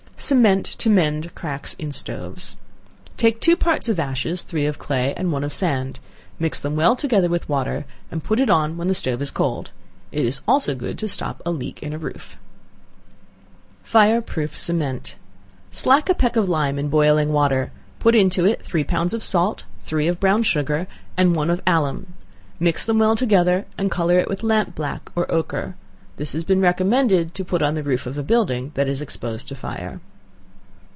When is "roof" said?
11.97-12.37, 27.83-28.05